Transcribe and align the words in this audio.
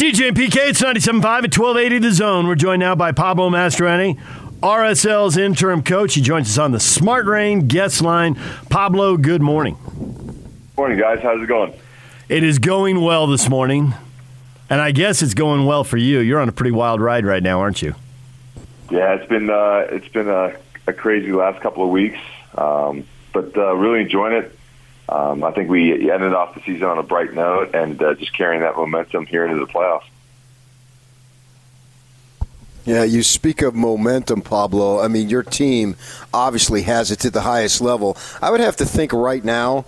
DJ 0.00 0.28
and 0.28 0.36
PK, 0.36 0.70
it's 0.70 0.80
97.5 0.80 1.24
at 1.24 1.58
1280 1.58 1.98
The 1.98 2.10
Zone. 2.10 2.46
We're 2.46 2.54
joined 2.54 2.80
now 2.80 2.94
by 2.94 3.12
Pablo 3.12 3.50
Mastroeni, 3.50 4.18
RSL's 4.62 5.36
interim 5.36 5.82
coach. 5.82 6.14
He 6.14 6.22
joins 6.22 6.48
us 6.48 6.56
on 6.56 6.72
the 6.72 6.80
Smart 6.80 7.26
Rain 7.26 7.68
guest 7.68 8.00
line. 8.00 8.34
Pablo, 8.70 9.18
good 9.18 9.42
morning. 9.42 9.76
Morning, 10.78 10.98
guys. 10.98 11.18
How's 11.22 11.42
it 11.42 11.48
going? 11.48 11.74
It 12.30 12.42
is 12.42 12.58
going 12.58 13.02
well 13.02 13.26
this 13.26 13.50
morning, 13.50 13.92
and 14.70 14.80
I 14.80 14.92
guess 14.92 15.20
it's 15.20 15.34
going 15.34 15.66
well 15.66 15.84
for 15.84 15.98
you. 15.98 16.20
You're 16.20 16.40
on 16.40 16.48
a 16.48 16.52
pretty 16.52 16.72
wild 16.72 17.02
ride 17.02 17.26
right 17.26 17.42
now, 17.42 17.60
aren't 17.60 17.82
you? 17.82 17.94
Yeah, 18.90 19.16
it's 19.16 19.28
been 19.28 19.50
uh, 19.50 19.86
it's 19.90 20.08
been 20.08 20.30
a, 20.30 20.56
a, 20.86 20.94
crazy 20.94 21.30
last 21.30 21.60
couple 21.60 21.84
of 21.84 21.90
weeks, 21.90 22.18
um, 22.56 23.06
but 23.34 23.54
uh, 23.54 23.76
really 23.76 24.00
enjoying 24.00 24.32
it. 24.32 24.58
Um, 25.10 25.42
I 25.42 25.50
think 25.50 25.68
we 25.68 26.08
ended 26.08 26.34
off 26.34 26.54
the 26.54 26.60
season 26.60 26.84
on 26.84 26.96
a 26.98 27.02
bright 27.02 27.34
note 27.34 27.74
and 27.74 28.00
uh, 28.00 28.14
just 28.14 28.32
carrying 28.32 28.62
that 28.62 28.76
momentum 28.76 29.26
here 29.26 29.44
into 29.44 29.58
the 29.58 29.66
playoffs. 29.66 30.04
Yeah, 32.84 33.02
you 33.02 33.24
speak 33.24 33.60
of 33.62 33.74
momentum, 33.74 34.40
Pablo. 34.40 35.00
I 35.00 35.08
mean, 35.08 35.28
your 35.28 35.42
team 35.42 35.96
obviously 36.32 36.82
has 36.82 37.10
it 37.10 37.18
to 37.20 37.30
the 37.30 37.40
highest 37.40 37.80
level. 37.80 38.16
I 38.40 38.50
would 38.50 38.60
have 38.60 38.76
to 38.76 38.86
think 38.86 39.12
right 39.12 39.44
now, 39.44 39.84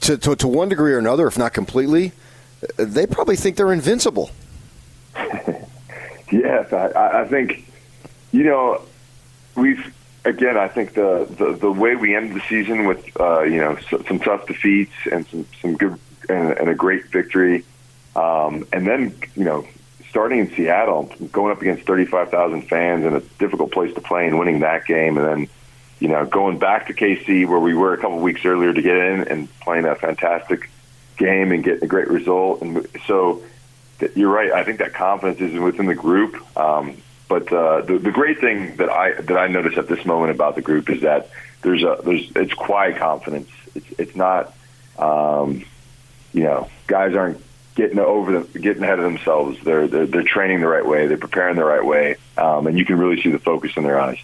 to, 0.00 0.16
to, 0.16 0.34
to 0.36 0.48
one 0.48 0.70
degree 0.70 0.92
or 0.92 0.98
another, 0.98 1.26
if 1.26 1.36
not 1.36 1.52
completely, 1.52 2.12
they 2.76 3.06
probably 3.06 3.36
think 3.36 3.56
they're 3.56 3.72
invincible. 3.72 4.30
yes, 6.32 6.72
I, 6.72 7.20
I 7.22 7.28
think, 7.28 7.70
you 8.32 8.44
know, 8.44 8.82
we've 9.54 9.94
again, 10.28 10.56
I 10.56 10.68
think 10.68 10.94
the, 10.94 11.26
the, 11.28 11.52
the 11.52 11.72
way 11.72 11.96
we 11.96 12.14
ended 12.14 12.36
the 12.36 12.46
season 12.48 12.86
with 12.86 13.18
uh, 13.18 13.42
you 13.42 13.58
know 13.58 13.78
some 14.06 14.18
tough 14.20 14.46
defeats 14.46 14.92
and 15.10 15.26
some 15.28 15.46
some 15.60 15.76
good 15.76 15.98
and, 16.28 16.52
and 16.52 16.68
a 16.68 16.74
great 16.74 17.06
victory, 17.06 17.64
um, 18.14 18.66
and 18.72 18.86
then 18.86 19.14
you 19.34 19.44
know 19.44 19.66
starting 20.10 20.40
in 20.40 20.54
Seattle, 20.54 21.12
going 21.32 21.52
up 21.52 21.62
against 21.62 21.84
thirty 21.84 22.04
five 22.04 22.30
thousand 22.30 22.68
fans 22.68 23.04
in 23.04 23.14
a 23.14 23.20
difficult 23.38 23.72
place 23.72 23.94
to 23.94 24.00
play 24.00 24.26
and 24.26 24.38
winning 24.38 24.60
that 24.60 24.86
game, 24.86 25.16
and 25.16 25.26
then 25.26 25.48
you 25.98 26.08
know 26.08 26.26
going 26.26 26.58
back 26.58 26.86
to 26.88 26.94
KC 26.94 27.48
where 27.48 27.60
we 27.60 27.74
were 27.74 27.94
a 27.94 27.98
couple 27.98 28.18
weeks 28.18 28.44
earlier 28.44 28.72
to 28.72 28.82
get 28.82 28.96
in 28.96 29.28
and 29.28 29.48
playing 29.60 29.86
a 29.86 29.94
fantastic 29.94 30.70
game 31.16 31.50
and 31.50 31.64
getting 31.64 31.84
a 31.84 31.88
great 31.88 32.08
result, 32.08 32.62
and 32.62 32.86
so. 33.06 33.42
You're 34.14 34.30
right. 34.30 34.52
I 34.52 34.62
think 34.62 34.78
that 34.78 34.94
confidence 34.94 35.40
is 35.40 35.58
within 35.58 35.86
the 35.86 35.94
group. 35.96 36.36
Um, 36.56 36.98
but 37.28 37.52
uh, 37.52 37.82
the, 37.82 37.98
the 37.98 38.10
great 38.10 38.40
thing 38.40 38.76
that 38.76 38.88
I 38.88 39.12
that 39.12 39.36
I 39.36 39.48
notice 39.48 39.76
at 39.76 39.86
this 39.86 40.04
moment 40.04 40.30
about 40.30 40.54
the 40.54 40.62
group 40.62 40.88
is 40.90 41.02
that 41.02 41.30
there's 41.62 41.82
a 41.82 42.00
there's 42.02 42.30
it's 42.34 42.54
quiet 42.54 42.96
confidence. 42.96 43.50
It's 43.74 43.86
it's 43.98 44.16
not 44.16 44.54
um, 44.98 45.64
you 46.32 46.44
know 46.44 46.68
guys 46.86 47.14
aren't 47.14 47.42
getting 47.74 47.98
over 47.98 48.40
the, 48.40 48.58
getting 48.58 48.82
ahead 48.82 48.98
of 48.98 49.04
themselves. 49.04 49.58
They're, 49.62 49.86
they're 49.86 50.06
they're 50.06 50.22
training 50.22 50.60
the 50.60 50.68
right 50.68 50.84
way. 50.84 51.06
They're 51.06 51.18
preparing 51.18 51.56
the 51.56 51.64
right 51.64 51.84
way, 51.84 52.16
um, 52.36 52.66
and 52.66 52.78
you 52.78 52.84
can 52.84 52.98
really 52.98 53.20
see 53.22 53.30
the 53.30 53.38
focus 53.38 53.72
in 53.76 53.84
their 53.84 54.00
eyes. 54.00 54.18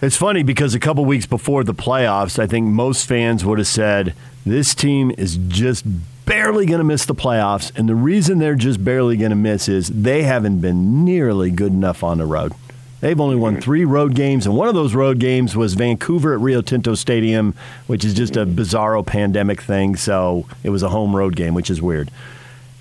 It's 0.00 0.16
funny 0.16 0.44
because 0.44 0.76
a 0.76 0.78
couple 0.78 1.04
weeks 1.04 1.26
before 1.26 1.64
the 1.64 1.74
playoffs, 1.74 2.38
I 2.38 2.46
think 2.46 2.66
most 2.68 3.06
fans 3.08 3.44
would 3.44 3.58
have 3.58 3.66
said 3.66 4.14
this 4.46 4.72
team 4.72 5.10
is 5.18 5.36
just 5.48 5.84
barely 6.28 6.66
going 6.66 6.78
to 6.78 6.84
miss 6.84 7.06
the 7.06 7.14
playoffs. 7.14 7.76
And 7.76 7.88
the 7.88 7.94
reason 7.94 8.38
they're 8.38 8.54
just 8.54 8.84
barely 8.84 9.16
going 9.16 9.30
to 9.30 9.36
miss 9.36 9.68
is 9.68 9.88
they 9.88 10.22
haven't 10.22 10.60
been 10.60 11.04
nearly 11.04 11.50
good 11.50 11.72
enough 11.72 12.04
on 12.04 12.18
the 12.18 12.26
road. 12.26 12.52
They've 13.00 13.20
only 13.20 13.36
won 13.36 13.54
mm-hmm. 13.54 13.62
three 13.62 13.84
road 13.84 14.14
games, 14.14 14.44
and 14.44 14.56
one 14.56 14.68
of 14.68 14.74
those 14.74 14.92
road 14.92 15.20
games 15.20 15.56
was 15.56 15.74
Vancouver 15.74 16.34
at 16.34 16.40
Rio 16.40 16.60
Tinto 16.60 16.94
Stadium, 16.96 17.54
which 17.86 18.04
is 18.04 18.12
just 18.12 18.36
a 18.36 18.44
bizarro 18.44 19.06
pandemic 19.06 19.62
thing. 19.62 19.94
So 19.94 20.46
it 20.64 20.70
was 20.70 20.82
a 20.82 20.88
home 20.88 21.14
road 21.14 21.36
game, 21.36 21.54
which 21.54 21.70
is 21.70 21.80
weird. 21.80 22.10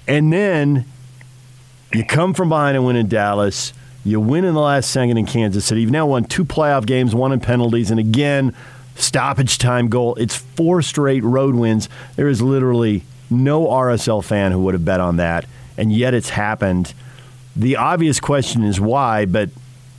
And 0.08 0.34
then 0.34 0.86
you 1.94 2.04
come 2.04 2.34
from 2.34 2.50
behind 2.50 2.76
and 2.76 2.86
win 2.86 2.95
in 2.95 3.08
Dallas. 3.08 3.73
You 4.04 4.20
win 4.20 4.44
in 4.44 4.56
the 4.56 4.59
last 4.59 4.89
second 4.89 5.17
in 5.17 5.26
Kansas 5.26 5.66
City. 5.66 5.82
You've 5.82 5.92
now 5.92 6.08
won 6.08 6.26
two 6.26 6.45
playoff 6.45 6.86
games, 6.86 7.14
one 7.14 7.32
in 7.32 7.39
penalties, 7.39 7.92
and 7.92 8.00
again, 8.00 8.56
stoppage 8.95 9.58
time 9.60 9.88
goal. 9.88 10.16
It's 10.16 10.36
four 10.36 10.82
straight 10.82 11.23
road 11.23 11.55
wins. 11.55 11.89
There 12.16 12.27
is 12.27 12.42
literally 12.42 13.04
no 13.30 13.67
RSL 13.67 14.23
fan 14.23 14.52
who 14.52 14.60
would 14.61 14.73
have 14.73 14.86
bet 14.86 14.99
on 14.99 15.17
that, 15.17 15.45
and 15.77 15.92
yet 15.92 16.14
it's 16.14 16.30
happened. 16.30 16.93
The 17.55 17.76
obvious 17.76 18.20
question 18.20 18.64
is 18.64 18.80
why, 18.80 19.26
but 19.26 19.49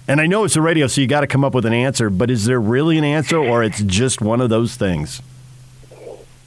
and 0.06 0.22
I 0.22 0.26
know 0.26 0.44
it's 0.44 0.56
a 0.56 0.62
radio, 0.62 0.86
so 0.86 1.02
you 1.02 1.06
got 1.06 1.20
to 1.20 1.26
come 1.26 1.44
up 1.44 1.54
with 1.54 1.66
an 1.66 1.74
answer. 1.74 2.08
But 2.08 2.30
is 2.30 2.46
there 2.46 2.60
really 2.60 2.96
an 2.96 3.04
answer, 3.04 3.36
or 3.36 3.62
it's 3.62 3.82
just 3.82 4.22
one 4.22 4.40
of 4.40 4.48
those 4.48 4.74
things? 4.74 5.20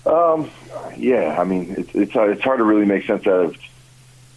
Um, 0.05 0.49
yeah, 0.97 1.37
I 1.39 1.43
mean, 1.43 1.75
it's 1.77 1.93
it's 1.93 2.11
it's 2.15 2.41
hard 2.41 2.57
to 2.57 2.63
really 2.63 2.85
make 2.85 3.05
sense 3.05 3.27
out 3.27 3.45
of 3.45 3.55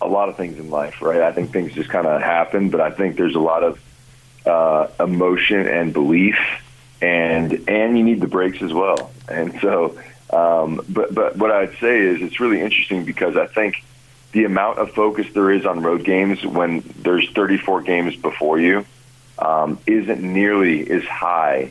a 0.00 0.06
lot 0.06 0.28
of 0.28 0.36
things 0.36 0.58
in 0.58 0.70
life, 0.70 1.00
right? 1.00 1.22
I 1.22 1.32
think 1.32 1.52
things 1.52 1.72
just 1.72 1.88
kind 1.88 2.06
of 2.06 2.20
happen, 2.20 2.68
but 2.68 2.80
I 2.80 2.90
think 2.90 3.16
there's 3.16 3.34
a 3.34 3.40
lot 3.40 3.62
of 3.62 3.80
uh, 4.46 4.88
emotion 5.02 5.66
and 5.66 5.92
belief, 5.92 6.36
and 7.00 7.68
and 7.68 7.96
you 7.96 8.04
need 8.04 8.20
the 8.20 8.28
breaks 8.28 8.60
as 8.60 8.72
well. 8.72 9.10
And 9.28 9.58
so 9.60 9.98
um, 10.34 10.84
but 10.88 11.14
but 11.14 11.36
what 11.36 11.52
I'd 11.52 11.76
say 11.78 12.00
is 12.00 12.20
it's 12.20 12.40
really 12.40 12.60
interesting 12.60 13.04
because 13.04 13.36
I 13.36 13.46
think 13.46 13.84
the 14.32 14.44
amount 14.44 14.78
of 14.78 14.90
focus 14.90 15.26
there 15.32 15.52
is 15.52 15.64
on 15.64 15.82
road 15.82 16.02
games 16.04 16.44
when 16.44 16.80
there's 16.98 17.30
34 17.30 17.82
games 17.82 18.16
before 18.16 18.58
you 18.58 18.84
um, 19.38 19.78
isn't 19.86 20.20
nearly 20.20 20.90
as 20.90 21.04
high 21.04 21.70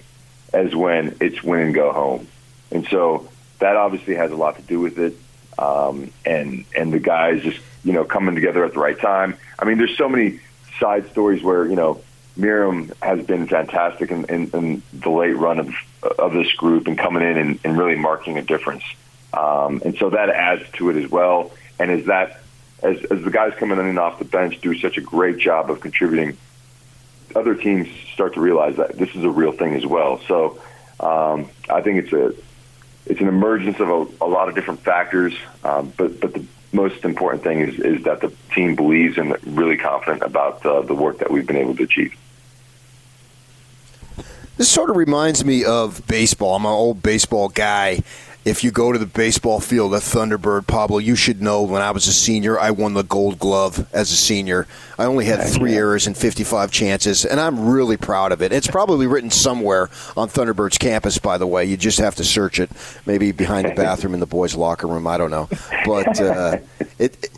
as 0.53 0.73
when 0.73 1.17
it's 1.19 1.43
win 1.43 1.59
and 1.59 1.75
go 1.75 1.91
home, 1.91 2.27
and 2.71 2.87
so 2.87 3.27
that 3.59 3.75
obviously 3.75 4.15
has 4.15 4.31
a 4.31 4.35
lot 4.35 4.55
to 4.55 4.61
do 4.61 4.79
with 4.79 4.97
it. 4.97 5.13
Um, 5.57 6.11
and 6.25 6.63
and 6.75 6.93
the 6.93 6.99
guys 6.99 7.43
just 7.43 7.59
you 7.83 7.91
know 7.91 8.05
coming 8.05 8.33
together 8.33 8.63
at 8.63 8.73
the 8.73 8.79
right 8.79 8.97
time. 8.97 9.35
I 9.59 9.65
mean, 9.65 9.77
there's 9.77 9.97
so 9.97 10.07
many 10.07 10.39
side 10.79 11.11
stories 11.11 11.43
where 11.43 11.65
you 11.65 11.75
know 11.75 12.01
Meram 12.37 12.91
has 13.01 13.25
been 13.25 13.47
fantastic 13.47 14.11
in, 14.11 14.25
in, 14.25 14.49
in, 14.51 14.83
the 14.93 15.09
late 15.09 15.37
run 15.37 15.59
of 15.59 15.73
of 16.19 16.33
this 16.33 16.51
group 16.53 16.87
and 16.87 16.97
coming 16.97 17.23
in 17.23 17.37
and, 17.37 17.59
and 17.63 17.77
really 17.77 17.95
marking 17.95 18.37
a 18.37 18.41
difference. 18.41 18.83
Um, 19.31 19.81
and 19.85 19.95
so 19.97 20.09
that 20.09 20.29
adds 20.29 20.63
to 20.73 20.89
it 20.89 21.01
as 21.01 21.09
well. 21.09 21.51
And 21.79 21.89
as 21.91 22.05
that 22.05 22.41
as, 22.81 23.03
as 23.05 23.23
the 23.23 23.31
guys 23.31 23.53
coming 23.57 23.79
in 23.79 23.85
and 23.85 23.99
off 23.99 24.19
the 24.19 24.25
bench 24.25 24.59
do 24.61 24.77
such 24.77 24.97
a 24.97 25.01
great 25.01 25.37
job 25.37 25.69
of 25.69 25.79
contributing, 25.79 26.37
other 27.35 27.55
teams 27.55 27.87
start 28.13 28.33
to 28.33 28.41
realize 28.41 28.75
that 28.75 28.97
this 28.97 29.09
is 29.15 29.23
a 29.23 29.29
real 29.29 29.51
thing 29.51 29.75
as 29.75 29.85
well. 29.85 30.19
So 30.27 30.61
um, 30.99 31.49
I 31.69 31.81
think 31.81 32.03
it's 32.03 32.13
a 32.13 32.33
it's 33.05 33.19
an 33.19 33.27
emergence 33.27 33.79
of 33.79 33.89
a, 33.89 34.25
a 34.25 34.27
lot 34.27 34.49
of 34.49 34.55
different 34.55 34.81
factors, 34.81 35.33
um, 35.63 35.93
but 35.97 36.19
but 36.19 36.33
the 36.33 36.45
most 36.71 37.05
important 37.05 37.43
thing 37.43 37.59
is, 37.59 37.79
is 37.79 38.03
that 38.03 38.21
the 38.21 38.33
team 38.53 38.75
believes 38.75 39.17
and 39.17 39.35
really 39.45 39.77
confident 39.77 40.23
about 40.23 40.65
uh, 40.65 40.81
the 40.81 40.95
work 40.95 41.19
that 41.19 41.29
we've 41.29 41.45
been 41.45 41.57
able 41.57 41.75
to 41.75 41.83
achieve. 41.83 42.15
This 44.55 44.69
sort 44.69 44.91
of 44.91 44.97
reminds 44.97 45.43
me 45.43 45.65
of 45.65 46.05
baseball. 46.05 46.55
I'm 46.55 46.65
an 46.65 46.71
old 46.71 47.01
baseball 47.01 47.49
guy. 47.49 48.03
If 48.45 48.63
you 48.63 48.71
go 48.71 48.91
to 48.91 48.99
the 48.99 49.05
baseball 49.07 49.59
field 49.59 49.95
at 49.95 50.01
Thunderbird, 50.01 50.67
Pablo, 50.67 50.97
you 50.99 51.15
should 51.15 51.41
know 51.41 51.63
when 51.63 51.81
I 51.81 51.91
was 51.91 52.07
a 52.07 52.13
senior, 52.13 52.59
I 52.59 52.71
won 52.71 52.93
the 52.93 53.03
gold 53.03 53.39
glove 53.39 53.87
as 53.93 54.11
a 54.11 54.15
senior. 54.15 54.67
I 54.99 55.05
only 55.05 55.25
had 55.25 55.41
three 55.47 55.75
errors 55.75 56.05
and 56.07 56.15
55 56.15 56.69
chances, 56.69 57.25
and 57.25 57.39
I'm 57.39 57.67
really 57.67 57.95
proud 57.97 58.31
of 58.31 58.41
it. 58.41 58.51
It's 58.51 58.67
probably 58.67 59.07
written 59.07 59.31
somewhere 59.31 59.89
on 60.17 60.27
Thunderbird's 60.27 60.77
campus, 60.77 61.17
by 61.17 61.37
the 61.37 61.47
way. 61.47 61.63
You 61.65 61.77
just 61.77 61.99
have 61.99 62.15
to 62.15 62.23
search 62.25 62.59
it, 62.59 62.69
maybe 63.05 63.31
behind 63.31 63.67
the 63.69 63.75
bathroom 63.75 64.13
in 64.13 64.19
the 64.19 64.27
boys' 64.27 64.55
locker 64.55 64.87
room. 64.87 65.07
I 65.07 65.17
don't 65.17 65.31
know. 65.31 65.47
But 65.85 66.19
uh, 66.19 66.57
it, 66.99 67.17
it 67.23 67.29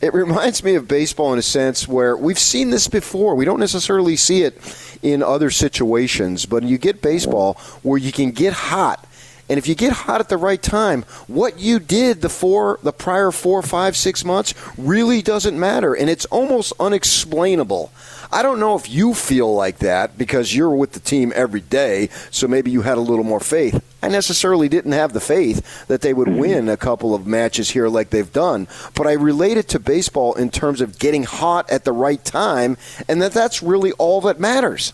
it 0.00 0.14
reminds 0.14 0.62
me 0.62 0.74
of 0.74 0.86
baseball 0.86 1.32
in 1.32 1.38
a 1.38 1.42
sense 1.42 1.88
where 1.88 2.16
we've 2.16 2.38
seen 2.38 2.70
this 2.70 2.86
before. 2.88 3.34
We 3.34 3.44
don't 3.44 3.60
necessarily 3.60 4.16
see 4.16 4.42
it 4.42 4.56
in 5.02 5.22
other 5.22 5.50
situations, 5.50 6.46
but 6.46 6.62
you 6.62 6.78
get 6.78 7.02
baseball 7.02 7.54
where 7.82 7.98
you 7.98 8.12
can 8.12 8.30
get 8.30 8.52
hot. 8.52 9.04
And 9.48 9.56
if 9.56 9.66
you 9.66 9.74
get 9.74 9.92
hot 9.92 10.20
at 10.20 10.28
the 10.28 10.36
right 10.36 10.62
time, 10.62 11.04
what 11.26 11.58
you 11.58 11.78
did 11.78 12.20
the 12.20 12.28
four, 12.28 12.78
the 12.82 12.92
prior 12.92 13.32
four, 13.32 13.62
five, 13.62 13.96
six 13.96 14.24
months 14.24 14.54
really 14.76 15.22
doesn't 15.22 15.58
matter, 15.58 15.94
and 15.94 16.10
it's 16.10 16.26
almost 16.26 16.74
unexplainable. 16.78 17.90
I 18.30 18.42
don't 18.42 18.60
know 18.60 18.76
if 18.76 18.90
you 18.90 19.14
feel 19.14 19.54
like 19.54 19.78
that 19.78 20.18
because 20.18 20.54
you're 20.54 20.74
with 20.74 20.92
the 20.92 21.00
team 21.00 21.32
every 21.34 21.60
day, 21.60 22.10
so 22.30 22.46
maybe 22.46 22.70
you 22.70 22.82
had 22.82 22.98
a 22.98 23.02
little 23.02 23.24
more 23.24 23.40
faith. 23.40 23.82
I 24.02 24.08
necessarily 24.08 24.68
didn't 24.68 24.92
have 24.92 25.12
the 25.12 25.20
faith 25.20 25.86
that 25.86 26.02
they 26.02 26.12
would 26.12 26.28
win 26.28 26.68
a 26.68 26.76
couple 26.76 27.14
of 27.14 27.26
matches 27.26 27.70
here 27.70 27.88
like 27.88 28.10
they've 28.10 28.32
done, 28.32 28.68
but 28.94 29.06
I 29.06 29.12
relate 29.12 29.56
it 29.56 29.68
to 29.70 29.78
baseball 29.78 30.34
in 30.34 30.50
terms 30.50 30.80
of 30.80 30.98
getting 30.98 31.24
hot 31.24 31.70
at 31.70 31.84
the 31.84 31.92
right 31.92 32.22
time, 32.24 32.76
and 33.08 33.20
that 33.22 33.32
that's 33.32 33.62
really 33.62 33.92
all 33.92 34.20
that 34.22 34.38
matters. 34.38 34.92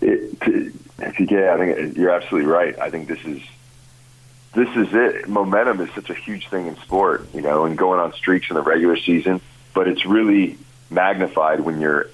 It, 0.00 0.28
yeah, 1.18 1.54
I 1.54 1.58
think 1.58 1.96
you're 1.96 2.10
absolutely 2.10 2.50
right. 2.50 2.78
I 2.78 2.90
think 2.90 3.08
this 3.08 3.24
is 3.24 3.42
this 4.54 4.68
is 4.76 4.94
it. 4.94 5.28
Momentum 5.28 5.80
is 5.80 5.90
such 5.94 6.10
a 6.10 6.14
huge 6.14 6.48
thing 6.48 6.66
in 6.66 6.76
sport, 6.78 7.28
you 7.34 7.42
know, 7.42 7.64
and 7.64 7.76
going 7.76 8.00
on 8.00 8.12
streaks 8.14 8.48
in 8.48 8.54
the 8.54 8.62
regular 8.62 8.96
season, 8.96 9.40
but 9.74 9.88
it's 9.88 10.06
really 10.06 10.56
magnified 10.90 11.60
when 11.60 11.80
you're 11.80 12.08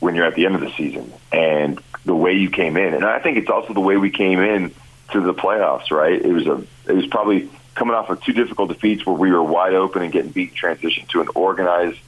when 0.00 0.14
you're 0.14 0.26
at 0.26 0.34
the 0.34 0.46
end 0.46 0.54
of 0.54 0.60
the 0.60 0.70
season 0.72 1.12
and 1.32 1.80
the 2.04 2.14
way 2.14 2.32
you 2.32 2.50
came 2.50 2.76
in. 2.76 2.94
And 2.94 3.04
I 3.04 3.18
think 3.18 3.38
it's 3.38 3.50
also 3.50 3.72
the 3.72 3.80
way 3.80 3.96
we 3.96 4.10
came 4.10 4.40
in 4.40 4.72
to 5.12 5.20
the 5.20 5.34
playoffs, 5.34 5.90
right? 5.90 6.20
It 6.20 6.32
was 6.32 6.46
a 6.46 6.64
it 6.88 6.94
was 6.94 7.06
probably 7.06 7.50
coming 7.74 7.94
off 7.94 8.08
of 8.10 8.22
two 8.22 8.32
difficult 8.32 8.68
defeats 8.68 9.04
where 9.04 9.16
we 9.16 9.30
were 9.30 9.42
wide 9.42 9.74
open 9.74 10.02
and 10.02 10.12
getting 10.12 10.30
beat 10.30 10.54
transition 10.54 11.06
to 11.08 11.20
an 11.20 11.28
organized 11.34 11.98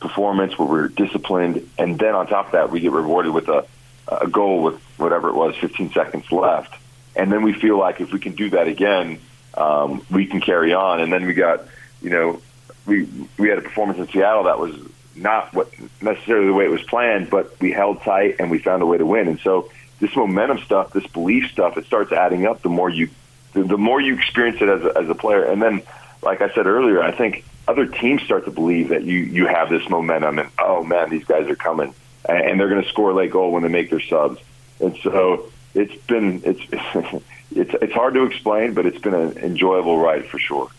performance 0.00 0.58
where 0.58 0.68
we 0.68 0.78
were 0.78 0.88
disciplined, 0.88 1.68
and 1.78 1.98
then 1.98 2.14
on 2.14 2.26
top 2.26 2.46
of 2.46 2.52
that, 2.52 2.70
we 2.70 2.80
get 2.80 2.92
rewarded 2.92 3.32
with 3.32 3.48
a, 3.48 3.66
a 4.08 4.28
goal 4.28 4.62
with 4.62 4.80
whatever 4.98 5.28
it 5.28 5.34
was, 5.34 5.56
15 5.56 5.92
seconds 5.92 6.30
left, 6.30 6.74
and 7.16 7.32
then 7.32 7.42
we 7.42 7.52
feel 7.52 7.78
like 7.78 8.00
if 8.00 8.12
we 8.12 8.20
can 8.20 8.34
do 8.34 8.50
that 8.50 8.68
again, 8.68 9.18
um, 9.56 10.04
we 10.10 10.26
can 10.26 10.40
carry 10.40 10.74
on. 10.74 11.00
And 11.00 11.12
then 11.12 11.26
we 11.26 11.34
got, 11.34 11.64
you 12.02 12.10
know, 12.10 12.42
we 12.84 13.08
we 13.38 13.48
had 13.48 13.58
a 13.58 13.62
performance 13.62 13.98
in 13.98 14.08
Seattle 14.08 14.44
that 14.44 14.58
was 14.58 14.76
not 15.16 15.52
what 15.54 15.70
necessarily 16.00 16.46
the 16.46 16.52
way 16.52 16.64
it 16.64 16.70
was 16.70 16.82
planned, 16.82 17.30
but 17.30 17.58
we 17.60 17.72
held 17.72 18.02
tight 18.02 18.36
and 18.38 18.50
we 18.50 18.58
found 18.58 18.82
a 18.82 18.86
way 18.86 18.98
to 18.98 19.06
win. 19.06 19.28
And 19.28 19.40
so 19.40 19.70
this 20.00 20.14
momentum 20.14 20.58
stuff, 20.58 20.92
this 20.92 21.06
belief 21.06 21.50
stuff, 21.50 21.76
it 21.76 21.86
starts 21.86 22.12
adding 22.12 22.46
up 22.46 22.62
the 22.62 22.68
more 22.68 22.90
you 22.90 23.08
the, 23.54 23.62
the 23.64 23.78
more 23.78 24.00
you 24.00 24.14
experience 24.14 24.60
it 24.60 24.68
as 24.68 24.84
a, 24.84 24.98
as 24.98 25.08
a 25.08 25.14
player. 25.14 25.44
And 25.44 25.62
then, 25.62 25.82
like 26.22 26.42
I 26.42 26.52
said 26.54 26.66
earlier, 26.66 27.02
I 27.02 27.12
think 27.12 27.44
other 27.66 27.86
teams 27.86 28.22
start 28.22 28.44
to 28.44 28.50
believe 28.50 28.90
that 28.90 29.04
you 29.04 29.18
you 29.18 29.46
have 29.46 29.70
this 29.70 29.88
momentum 29.88 30.38
and 30.38 30.50
oh 30.58 30.84
man, 30.84 31.10
these 31.10 31.24
guys 31.24 31.48
are 31.48 31.56
coming 31.56 31.94
and 32.28 32.58
they're 32.58 32.68
going 32.68 32.82
to 32.82 32.88
score 32.88 33.10
a 33.10 33.14
late 33.14 33.30
goal 33.30 33.52
when 33.52 33.62
they 33.62 33.68
make 33.68 33.90
their 33.90 34.00
subs. 34.00 34.40
And 34.80 34.96
so 35.02 35.50
it's 35.74 35.94
been 36.06 36.42
it's 36.44 36.60
it's 37.50 37.74
it's 37.82 37.92
hard 37.92 38.14
to 38.14 38.24
explain, 38.24 38.74
but 38.74 38.86
it's 38.86 38.98
been 38.98 39.14
an 39.14 39.38
enjoyable 39.38 39.98
ride 39.98 40.26
for 40.26 40.38
sure. 40.38 40.70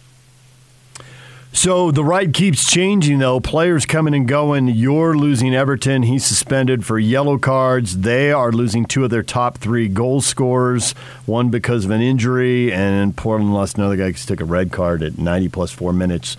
So 1.54 1.90
the 1.92 2.04
right 2.04 2.32
keeps 2.32 2.70
changing, 2.70 3.20
though. 3.20 3.40
Players 3.40 3.86
coming 3.86 4.14
and 4.14 4.28
going. 4.28 4.68
You're 4.68 5.18
losing 5.18 5.56
Everton. 5.56 6.04
He's 6.04 6.24
suspended 6.26 6.86
for 6.86 7.00
yellow 7.00 7.38
cards. 7.38 8.00
They 8.00 8.32
are 8.32 8.52
losing 8.52 8.86
two 8.86 9.04
of 9.04 9.10
their 9.10 9.24
top 9.24 9.58
three 9.58 9.88
goal 9.88 10.22
scorers, 10.22 10.92
one 11.26 11.50
because 11.50 11.86
of 11.86 11.92
an 11.92 12.02
injury, 12.02 12.72
and 12.72 13.16
Portland 13.16 13.54
lost 13.54 13.78
another 13.78 13.96
guy 13.96 14.08
he 14.08 14.14
took 14.14 14.40
a 14.40 14.46
red 14.46 14.72
card 14.72 15.02
at 15.02 15.18
90 15.18 15.50
plus 15.50 15.72
four 15.72 15.94
minutes, 15.94 16.38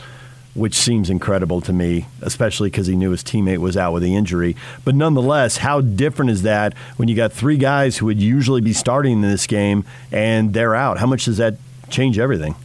which 0.55 0.75
seems 0.75 1.11
incredible 1.11 1.61
to 1.63 1.73
me, 1.73 2.07
especially 2.23 2.71
because 2.71 2.87
he 2.87 2.95
knew 2.95 3.11
his 3.11 3.25
teammate 3.25 3.59
was 3.59 3.77
out 3.77 3.93
with 3.93 4.05
the 4.05 4.15
injury. 4.15 4.55
But 4.85 4.95
nonetheless, 4.95 5.57
how 5.57 5.81
different 5.81 6.31
is 6.31 6.43
that 6.43 6.75
when 6.97 7.09
you 7.09 7.17
got 7.17 7.33
three 7.33 7.57
guys 7.57 7.97
who 7.99 8.07
would 8.07 8.21
usually 8.21 8.61
be 8.61 8.73
starting 8.73 9.15
in 9.15 9.23
this 9.23 9.49
game 9.49 9.85
and 10.13 10.53
they're 10.55 10.77
out? 10.77 10.99
How 10.99 11.07
much 11.07 11.25
does 11.25 11.39
that 11.39 11.57
change 11.91 12.21
everything? 12.21 12.55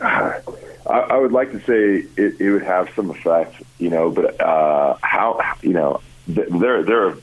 I, 0.88 1.00
I 1.00 1.16
would 1.18 1.32
like 1.32 1.52
to 1.52 1.60
say 1.60 2.08
it, 2.16 2.40
it 2.40 2.50
would 2.50 2.62
have 2.62 2.90
some 2.96 3.10
effect, 3.10 3.62
you 3.78 3.90
know, 3.90 4.10
but 4.10 4.40
uh, 4.40 4.96
how, 5.02 5.40
you 5.62 5.72
know, 5.72 6.00
they're 6.26 6.82
they're 6.82 7.08
a 7.10 7.16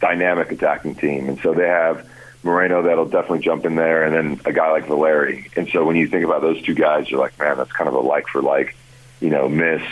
dynamic 0.00 0.52
attacking 0.52 0.94
team, 0.94 1.28
and 1.28 1.40
so 1.40 1.52
they 1.54 1.66
have 1.66 2.08
Moreno 2.42 2.82
that'll 2.82 3.06
definitely 3.06 3.40
jump 3.40 3.64
in 3.64 3.74
there, 3.74 4.04
and 4.04 4.14
then 4.14 4.40
a 4.44 4.52
guy 4.52 4.70
like 4.70 4.86
Valeri. 4.86 5.50
And 5.56 5.68
so 5.68 5.84
when 5.84 5.96
you 5.96 6.08
think 6.08 6.24
about 6.24 6.40
those 6.40 6.60
two 6.62 6.74
guys, 6.74 7.10
you're 7.10 7.20
like, 7.20 7.38
man, 7.38 7.56
that's 7.56 7.72
kind 7.72 7.88
of 7.88 7.94
a 7.94 8.00
like 8.00 8.28
for 8.28 8.42
like, 8.42 8.76
you 9.20 9.30
know, 9.30 9.48
miss. 9.48 9.82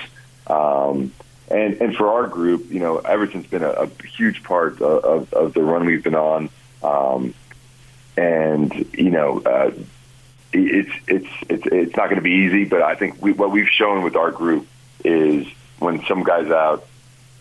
Um, 0.47 1.13
and 1.49 1.81
and 1.81 1.97
for 1.97 2.09
our 2.09 2.27
group, 2.27 2.71
you 2.71 2.81
know, 2.81 2.99
Everton's 2.99 3.47
been 3.47 3.63
a, 3.63 3.71
a 3.71 3.89
huge 4.17 4.43
part 4.43 4.81
of, 4.81 5.05
of, 5.05 5.33
of 5.33 5.55
the 5.55 5.63
run 5.63 5.87
we've 5.87 6.03
been 6.03 6.15
on. 6.15 6.51
Um, 6.83 7.35
and 8.17 8.73
you 8.95 9.11
know, 9.11 9.41
uh, 9.41 9.73
it's 10.53 10.91
it's 11.07 11.29
it's 11.49 11.67
it's 11.67 11.97
not 11.97 12.05
going 12.05 12.17
to 12.17 12.23
be 12.23 12.33
easy, 12.47 12.65
but 12.65 12.83
I 12.83 12.95
think 12.95 13.21
we, 13.21 13.33
what 13.33 13.51
we've 13.51 13.69
shown 13.69 14.03
with 14.03 14.17
our 14.17 14.31
group 14.31 14.67
is 15.05 15.47
when 15.79 16.05
some 16.07 16.23
guys 16.23 16.51
out, 16.51 16.87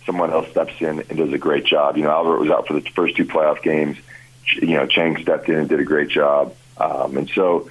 someone 0.06 0.32
else 0.32 0.50
steps 0.50 0.74
in 0.80 1.00
and 1.02 1.18
does 1.18 1.32
a 1.32 1.38
great 1.38 1.66
job. 1.66 1.98
You 1.98 2.04
know, 2.04 2.12
Albert 2.12 2.40
was 2.40 2.50
out 2.50 2.68
for 2.68 2.74
the 2.74 2.82
first 2.82 3.16
two 3.16 3.26
playoff 3.26 3.62
games. 3.62 3.98
You 4.54 4.78
know, 4.78 4.86
Chang 4.86 5.18
stepped 5.22 5.50
in 5.50 5.56
and 5.56 5.70
did 5.70 5.80
a 5.80 5.86
great 5.86 6.10
job, 6.10 6.56
um, 6.78 7.18
and 7.18 7.30
so 7.30 7.70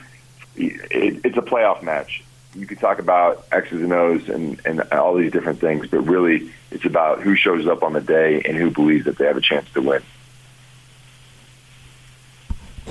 it, 0.57 1.21
it's 1.25 1.37
a 1.37 1.43
playoff 1.43 1.83
match. 1.83 2.23
You 2.55 2.67
could 2.67 2.79
talk 2.79 3.01
about 3.01 3.47
X's 3.51 3.83
and 3.83 3.93
O's 3.93 4.29
and, 4.29 4.61
and 4.65 4.81
all 4.93 5.15
these 5.15 5.33
different 5.33 5.61
things, 5.61 5.89
but 5.89 6.01
really, 6.01 6.53
it's 6.71 6.85
about 6.85 7.21
who 7.21 7.35
shows 7.35 7.67
up 7.67 7.83
on 7.83 7.93
the 7.93 8.01
day 8.01 8.43
and 8.43 8.57
who 8.57 8.71
believes 8.71 9.07
that 9.07 9.19
they 9.19 9.27
have 9.27 9.37
a 9.37 9.41
chance 9.41 9.69
to 9.75 9.83
win. 9.83 10.03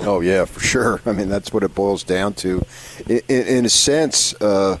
Oh 0.06 0.20
yeah, 0.20 0.44
for 0.44 0.60
sure. 0.60 1.00
I 1.06 1.12
mean, 1.12 1.28
that's 1.28 1.52
what 1.52 1.62
it 1.62 1.74
boils 1.74 2.04
down 2.04 2.34
to. 2.34 2.64
In, 3.06 3.20
in 3.28 3.64
a 3.64 3.70
sense, 3.70 4.34
uh, 4.40 4.78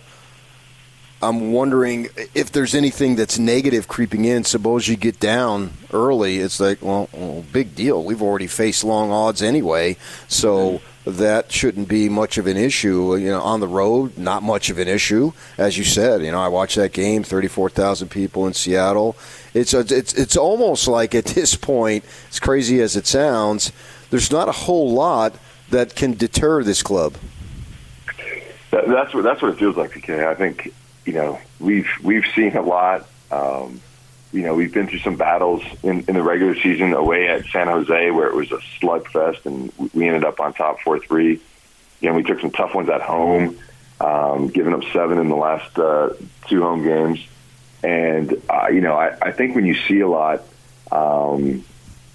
I'm 1.22 1.52
wondering 1.52 2.08
if 2.34 2.52
there's 2.52 2.74
anything 2.74 3.16
that's 3.16 3.38
negative 3.38 3.88
creeping 3.88 4.26
in. 4.26 4.44
Suppose 4.44 4.88
you 4.88 4.96
get 4.96 5.18
down 5.20 5.72
early, 5.92 6.38
it's 6.38 6.60
like, 6.60 6.82
well, 6.82 7.08
well 7.12 7.44
big 7.52 7.74
deal. 7.74 8.04
We've 8.04 8.22
already 8.22 8.46
faced 8.46 8.84
long 8.84 9.10
odds 9.10 9.42
anyway, 9.42 9.96
so 10.28 10.82
that 11.06 11.50
shouldn't 11.50 11.88
be 11.88 12.10
much 12.10 12.36
of 12.36 12.46
an 12.46 12.58
issue. 12.58 13.16
You 13.16 13.30
know, 13.30 13.40
on 13.40 13.60
the 13.60 13.68
road, 13.68 14.18
not 14.18 14.42
much 14.42 14.68
of 14.68 14.78
an 14.78 14.88
issue, 14.88 15.32
as 15.56 15.78
you 15.78 15.84
said. 15.84 16.22
You 16.22 16.30
know, 16.30 16.40
I 16.40 16.48
watched 16.48 16.76
that 16.76 16.92
game, 16.92 17.22
thirty-four 17.22 17.70
thousand 17.70 18.08
people 18.08 18.46
in 18.46 18.52
Seattle. 18.52 19.16
It's 19.54 19.72
a, 19.72 19.80
it's 19.80 20.12
it's 20.12 20.36
almost 20.36 20.88
like 20.88 21.14
at 21.14 21.24
this 21.36 21.56
point, 21.56 22.04
as 22.30 22.38
crazy 22.38 22.82
as 22.82 22.96
it 22.96 23.06
sounds 23.06 23.72
there's 24.14 24.30
not 24.30 24.48
a 24.48 24.52
whole 24.52 24.92
lot 24.92 25.34
that 25.70 25.96
can 25.96 26.12
deter 26.14 26.62
this 26.62 26.84
club. 26.84 27.14
That, 28.70 28.86
that's 28.86 29.12
what 29.12 29.24
that's 29.24 29.42
what 29.42 29.50
it 29.50 29.58
feels 29.58 29.76
like, 29.76 29.90
PK. 29.90 30.24
I 30.24 30.36
think 30.36 30.72
you 31.04 31.14
know 31.14 31.40
we've 31.58 31.88
we've 32.00 32.24
seen 32.32 32.56
a 32.56 32.62
lot. 32.62 33.08
Um, 33.32 33.80
you 34.32 34.42
know, 34.42 34.54
we've 34.54 34.72
been 34.72 34.86
through 34.86 35.00
some 35.00 35.16
battles 35.16 35.64
in, 35.82 36.04
in 36.06 36.14
the 36.14 36.22
regular 36.22 36.54
season 36.54 36.92
away 36.92 37.26
at 37.26 37.46
San 37.46 37.66
Jose 37.66 38.10
where 38.12 38.28
it 38.28 38.34
was 38.34 38.52
a 38.52 38.58
slugfest, 38.80 39.46
and 39.46 39.72
we 39.92 40.06
ended 40.06 40.22
up 40.22 40.38
on 40.38 40.54
top 40.54 40.78
four 40.82 41.00
three. 41.00 41.40
You 42.00 42.08
know, 42.08 42.14
we 42.14 42.22
took 42.22 42.40
some 42.40 42.52
tough 42.52 42.72
ones 42.72 42.88
at 42.90 43.02
home, 43.02 43.58
um, 44.00 44.46
giving 44.46 44.74
up 44.74 44.84
seven 44.92 45.18
in 45.18 45.28
the 45.28 45.34
last 45.34 45.76
uh, 45.76 46.10
two 46.46 46.62
home 46.62 46.84
games. 46.84 47.18
And 47.82 48.40
uh, 48.48 48.68
you 48.68 48.80
know, 48.80 48.94
I, 48.94 49.16
I 49.20 49.32
think 49.32 49.56
when 49.56 49.66
you 49.66 49.74
see 49.74 49.98
a 49.98 50.08
lot, 50.08 50.44
um, 50.92 51.64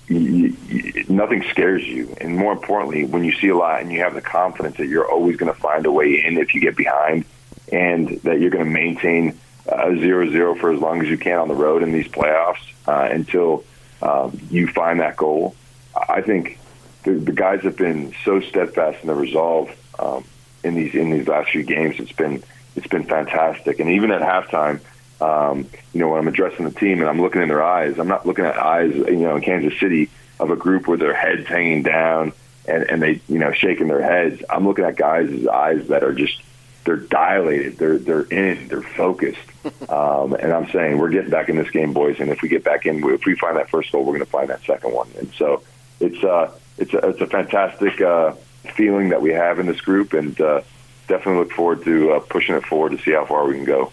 you, 0.10 1.06
nothing 1.08 1.44
scares 1.52 1.84
you. 1.84 2.16
And 2.20 2.36
more 2.36 2.52
importantly, 2.52 3.06
when 3.06 3.24
you 3.24 3.32
see 3.34 3.50
a 3.50 3.56
lot 3.56 3.82
and 3.82 3.92
you 3.92 4.00
have 4.00 4.16
the 4.16 4.22
confidence 4.22 4.78
that 4.78 4.88
you're 4.88 5.10
always 5.10 5.38
going 5.38 5.54
to 5.54 5.60
find 5.60 5.86
a 5.86 5.92
way 5.92 6.24
in 6.26 6.38
if 6.38 6.54
you 6.54 6.62
get 6.62 6.76
behind 6.76 7.26
and 7.72 8.10
that 8.24 8.40
you're 8.40 8.50
going 8.50 8.66
to 8.66 8.72
maintain 8.72 9.38
a 9.68 9.96
zero-zero 10.00 10.56
for 10.56 10.74
as 10.74 10.80
long 10.80 11.02
as 11.02 11.08
you 11.08 11.18
can 11.18 11.38
on 11.38 11.48
the 11.48 11.54
road 11.54 11.84
in 11.84 11.92
these 11.92 12.08
playoffs 12.08 12.74
uh, 12.88 13.08
until 13.12 13.64
um, 14.02 14.40
you 14.50 14.68
find 14.68 15.00
that 15.00 15.16
goal. 15.16 15.56
I 15.96 16.22
think 16.22 16.58
the, 17.04 17.14
the 17.14 17.32
guys 17.32 17.62
have 17.62 17.78
been 17.78 18.14
so 18.26 18.42
steadfast 18.42 19.02
in 19.02 19.08
their 19.08 19.16
resolve 19.16 19.70
um, 20.00 20.24
in 20.64 20.76
these 20.76 20.96
in 20.96 21.12
these 21.12 21.28
last 21.28 21.52
few 21.52 21.64
games. 21.64 22.00
It's 22.00 22.12
been 22.12 22.44
it's 22.76 22.88
been 22.88 23.04
fantastic. 23.04 23.80
And 23.80 23.90
even 23.92 24.12
at 24.12 24.22
halftime, 24.22 24.82
um, 25.22 25.70
you 25.94 26.00
know, 26.00 26.10
when 26.10 26.20
I'm 26.20 26.28
addressing 26.28 26.66
the 26.66 26.72
team 26.72 27.00
and 27.00 27.10
I'm 27.10 27.22
looking 27.22 27.42
in 27.42 27.48
their 27.48 27.64
eyes, 27.64 27.98
I'm 28.00 28.08
not 28.08 28.26
looking 28.26 28.46
at 28.46 28.58
eyes, 28.58 28.94
you 28.94 29.18
know, 29.18 29.36
in 29.36 29.42
Kansas 29.42 29.78
City 29.80 30.10
of 30.40 30.50
a 30.50 30.56
group 30.56 30.88
with 30.88 31.00
their 31.00 31.14
heads 31.14 31.48
hanging 31.48 31.84
down 31.84 32.32
and, 32.68 32.84
and 32.84 33.02
they, 33.02 33.22
you 33.28 33.40
know, 33.40 33.52
shaking 33.52 33.88
their 33.88 34.02
heads. 34.02 34.42
I'm 34.50 34.66
looking 34.66 34.86
at 34.86 34.96
guys' 34.96 35.46
eyes 35.48 35.88
that 35.88 36.04
are 36.04 36.14
just, 36.14 36.42
they're 36.86 36.98
dilated. 36.98 37.78
They're, 37.78 37.98
they're 37.98 38.22
in, 38.22 38.68
they're 38.68 38.82
focused. 38.82 39.40
Um, 39.90 40.34
and 40.36 40.54
I'm 40.54 40.70
saying 40.72 40.98
we're 40.98 41.10
getting 41.10 41.32
back 41.32 41.50
in 41.50 41.58
this 41.58 41.70
game, 41.70 41.92
boys. 41.92 42.20
And 42.20 42.30
if 42.30 42.42
we 42.42 42.48
get 42.48 42.64
back 42.64 42.86
in, 42.86 43.04
if 43.04 43.26
we 43.26 43.36
find 43.36 43.58
that 43.58 43.70
first 43.70 43.92
goal, 43.92 44.06
we're 44.06 44.14
going 44.14 44.26
to 44.26 44.32
find 44.32 44.50
that 44.50 44.64
second 44.64 44.94
one. 44.94 45.10
And 45.18 45.34
so 45.34 45.64
it's, 46.00 46.24
uh, 46.24 46.52
it's 46.78 46.94
a, 46.94 47.10
it's 47.10 47.20
a 47.20 47.28
fantastic, 47.28 48.00
uh, 48.00 48.32
feeling 48.76 49.10
that 49.10 49.22
we 49.22 49.32
have 49.32 49.60
in 49.60 49.66
this 49.66 49.82
group 49.82 50.14
and, 50.14 50.40
uh, 50.40 50.62
definitely 51.10 51.44
look 51.44 51.52
forward 51.52 51.84
to 51.84 52.14
uh, 52.14 52.20
pushing 52.22 52.56
it 52.56 52.66
forward 52.66 52.92
to 52.92 53.04
see 53.04 53.12
how 53.12 53.26
far 53.26 53.46
we 53.46 53.56
can 53.56 53.66
go. 53.66 53.92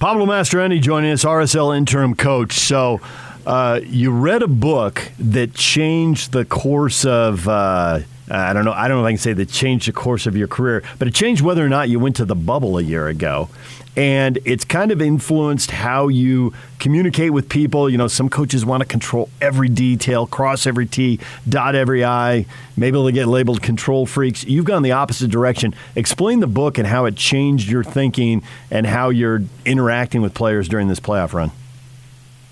Pablo 0.00 0.24
Mastroeni 0.24 0.80
joining 0.80 1.12
us, 1.12 1.24
RSL 1.26 1.76
interim 1.76 2.14
coach. 2.14 2.54
So, 2.58 3.02
uh, 3.46 3.80
you 3.84 4.10
read 4.10 4.40
a 4.40 4.48
book 4.48 5.12
that 5.18 5.52
changed 5.52 6.32
the 6.32 6.46
course 6.46 7.04
of. 7.04 7.46
Uh, 7.46 8.00
I 8.30 8.52
don't 8.52 8.64
know. 8.64 8.72
I 8.72 8.88
don't 8.88 8.98
know 8.98 9.04
if 9.04 9.08
I 9.08 9.12
can 9.12 9.18
say 9.18 9.32
that 9.32 9.48
changed 9.48 9.88
the 9.88 9.92
course 9.92 10.26
of 10.26 10.36
your 10.36 10.48
career, 10.48 10.82
but 10.98 11.08
it 11.08 11.14
changed 11.14 11.42
whether 11.42 11.64
or 11.64 11.68
not 11.68 11.88
you 11.88 11.98
went 11.98 12.16
to 12.16 12.24
the 12.24 12.36
bubble 12.36 12.78
a 12.78 12.82
year 12.82 13.08
ago 13.08 13.48
and 13.96 14.38
it's 14.44 14.64
kind 14.64 14.92
of 14.92 15.02
influenced 15.02 15.72
how 15.72 16.08
you 16.08 16.54
communicate 16.78 17.32
with 17.32 17.48
people. 17.48 17.90
You 17.90 17.98
know, 17.98 18.08
some 18.08 18.28
coaches 18.28 18.64
want 18.64 18.82
to 18.82 18.86
control 18.86 19.28
every 19.40 19.68
detail, 19.68 20.26
cross 20.26 20.66
every 20.66 20.86
T, 20.86 21.18
dot 21.48 21.74
every 21.74 22.04
I. 22.04 22.46
Maybe 22.76 22.92
they'll 22.92 23.10
get 23.10 23.26
labeled 23.26 23.62
control 23.62 24.06
freaks. 24.06 24.44
You've 24.44 24.64
gone 24.64 24.82
the 24.82 24.92
opposite 24.92 25.30
direction. 25.30 25.74
Explain 25.96 26.40
the 26.40 26.46
book 26.46 26.78
and 26.78 26.86
how 26.86 27.04
it 27.06 27.16
changed 27.16 27.68
your 27.68 27.84
thinking 27.84 28.42
and 28.70 28.86
how 28.86 29.10
you're 29.10 29.42
interacting 29.64 30.22
with 30.22 30.34
players 30.34 30.68
during 30.68 30.88
this 30.88 31.00
playoff 31.00 31.32
run. 31.32 31.50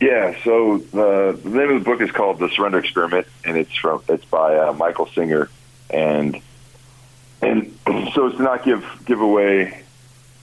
Yeah, 0.01 0.37
so 0.45 0.79
the, 0.79 1.41
the 1.43 1.51
name 1.51 1.71
of 1.71 1.83
the 1.83 1.85
book 1.85 2.01
is 2.01 2.11
called 2.13 2.39
The 2.39 2.49
Surrender 2.51 2.79
Experiment, 2.79 3.27
and 3.45 3.57
it's 3.57 3.75
from 3.75 4.03
it's 4.09 4.25
by 4.27 4.57
uh, 4.57 4.73
Michael 4.73 5.07
Singer, 5.07 5.51
and 5.91 6.41
and 7.41 7.75
so 8.15 8.31
to 8.31 8.43
not 8.43 8.65
give 8.65 8.85
give 9.05 9.21
away 9.21 9.83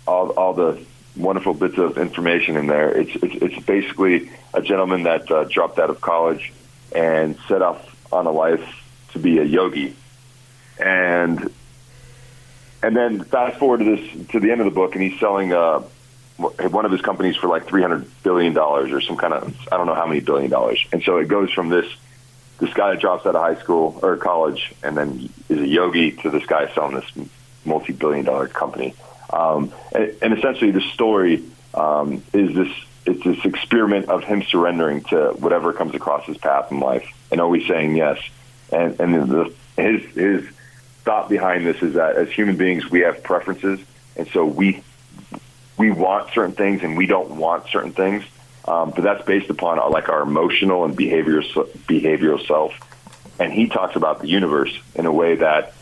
all, 0.08 0.30
all 0.32 0.54
the 0.54 0.84
wonderful 1.16 1.54
bits 1.54 1.78
of 1.78 1.98
information 1.98 2.58
in 2.58 2.68
there. 2.68 2.92
It's 2.92 3.16
it's, 3.16 3.36
it's 3.44 3.66
basically 3.66 4.32
a 4.54 4.62
gentleman 4.62 5.04
that 5.04 5.30
uh, 5.32 5.46
dropped 5.46 5.80
out 5.80 5.90
of 5.90 6.02
college 6.02 6.54
and 6.94 7.38
set 7.48 7.62
off 7.62 7.82
on 8.12 8.25
a 8.25 8.32
life 8.32 8.84
to 9.14 9.20
be 9.20 9.40
a 9.40 9.44
yogi, 9.44 9.96
and 10.80 11.52
and 12.84 12.96
then 12.96 13.24
fast 13.24 13.58
forward 13.58 13.80
to 13.80 13.96
this 13.96 14.28
to 14.30 14.40
the 14.40 14.52
end 14.52 14.62
of 14.62 14.66
the 14.66 14.72
book, 14.72 14.96
and 14.96 15.04
he's 15.04 15.20
selling 15.20 15.54
uh, 15.54 15.84
one 16.38 16.86
of 16.86 16.92
his 16.92 17.02
companies 17.02 17.36
for 17.36 17.48
like 17.48 17.68
three 17.68 17.82
hundred 17.82 18.10
billion 18.24 18.54
dollars 18.54 18.92
or 18.92 19.02
some 19.02 19.18
kind 19.18 19.34
of 19.34 19.56
I 19.72 19.78
don't 19.78 19.88
know 19.88 19.96
how 19.96 20.06
many 20.06 20.20
billion 20.20 20.52
dollars. 20.52 20.86
And 20.92 21.04
so 21.04 21.18
it 21.18 21.28
goes 21.28 21.52
from 21.52 21.70
this 21.70 21.86
this 22.59 22.74
guy 22.74 22.91
that 22.91 23.01
drops 23.01 23.25
out 23.25 23.35
of 23.35 23.41
high 23.41 23.62
school 23.62 24.00
or 24.01 24.17
college 24.17 24.74
and 24.83 24.95
then 24.95 25.29
is 25.50 25.59
a 25.59 25.67
yogi 25.67 26.12
to 26.12 26.29
this 26.29 26.45
guy 26.45 26.74
selling 26.74 26.95
this 26.95 27.29
multi-billion 27.65 28.25
dollar 28.25 28.47
company. 28.47 28.93
Um, 29.31 29.74
and, 29.91 30.15
and 30.21 30.38
essentially, 30.38 30.71
the 30.71 30.81
story 30.81 31.43
um, 31.74 32.24
is 32.33 32.55
this 32.55 32.71
it's 33.05 33.24
this 33.24 33.45
experiment 33.45 34.09
of 34.09 34.24
him 34.24 34.41
surrendering 34.43 35.03
to 35.03 35.35
whatever 35.38 35.74
comes 35.74 35.93
across 35.93 36.25
his 36.25 36.38
path 36.38 36.71
in 36.71 36.79
life 36.79 37.07
and 37.31 37.39
always 37.39 37.67
saying 37.67 37.95
yes. 37.95 38.19
And 38.71 39.00
and 39.00 39.29
the, 39.29 39.53
his 39.77 40.01
his 40.15 40.50
thought 41.03 41.29
behind 41.29 41.65
this 41.65 41.81
is 41.83 41.95
that 41.95 42.15
as 42.15 42.31
human 42.31 42.57
beings 42.57 42.89
we 42.89 43.01
have 43.01 43.21
preferences, 43.24 43.79
and 44.15 44.27
so 44.29 44.45
we 44.45 44.81
we 45.77 45.91
want 45.91 46.31
certain 46.33 46.55
things 46.55 46.83
and 46.83 46.97
we 46.97 47.05
don't 47.05 47.38
want 47.38 47.67
certain 47.67 47.91
things. 47.91 48.24
Um, 48.67 48.91
but 48.91 49.03
that's 49.03 49.25
based 49.25 49.50
upon 49.50 49.79
our, 49.79 49.89
like 49.89 50.10
our 50.10 50.22
emotional 50.22 50.86
and 50.86 50.98
behavioral 50.98 51.43
behavioral 51.88 52.45
self. 52.45 52.74
And 53.39 53.51
he 53.51 53.67
talks 53.67 53.95
about 53.95 54.22
the 54.22 54.27
universe 54.27 54.75
in 54.95 55.05
a 55.05 55.12
way 55.12 55.36
that 55.36 55.74